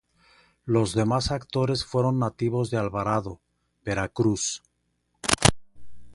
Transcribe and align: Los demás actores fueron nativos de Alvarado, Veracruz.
Los 0.65 0.95
demás 0.95 1.29
actores 1.29 1.85
fueron 1.85 2.17
nativos 2.17 2.71
de 2.71 2.77
Alvarado, 2.79 3.39
Veracruz. 3.85 4.63